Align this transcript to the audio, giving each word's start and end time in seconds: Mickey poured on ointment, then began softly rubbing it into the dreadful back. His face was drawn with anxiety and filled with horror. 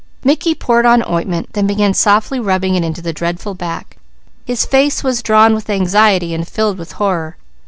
Mickey 0.23 0.55
poured 0.55 0.87
on 0.87 1.03
ointment, 1.07 1.49
then 1.53 1.67
began 1.67 1.93
softly 1.93 2.39
rubbing 2.39 2.73
it 2.73 2.83
into 2.83 3.03
the 3.03 3.13
dreadful 3.13 3.53
back. 3.53 3.97
His 4.45 4.65
face 4.65 5.03
was 5.03 5.21
drawn 5.21 5.53
with 5.53 5.69
anxiety 5.69 6.33
and 6.33 6.47
filled 6.47 6.79
with 6.79 6.93
horror. 6.93 7.37